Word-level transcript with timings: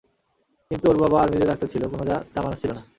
কিন্তু 0.71 0.85
ওর 0.89 0.97
বাবা 1.03 1.17
আর্মিদের 1.21 1.49
ডাক্তার 1.49 1.71
ছিল, 1.73 1.83
কোন 1.91 2.01
যা 2.09 2.17
তা 2.33 2.39
মানুষ 2.41 2.57
ছিল 2.61 2.71
না। 2.73 2.81